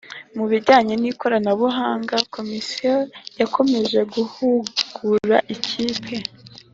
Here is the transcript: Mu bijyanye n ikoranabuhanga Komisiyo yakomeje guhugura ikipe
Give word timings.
Mu 0.35 0.45
bijyanye 0.51 0.93
n 0.97 1.03
ikoranabuhanga 1.11 2.15
Komisiyo 2.35 2.93
yakomeje 3.39 3.99
guhugura 4.13 5.37
ikipe 5.55 6.15